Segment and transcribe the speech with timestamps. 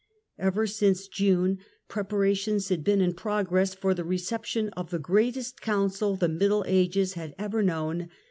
[0.39, 5.61] Ever since June, preparations had been in pro gress for the reception of the greatest
[5.61, 8.09] Council the Middle Ages had ever known.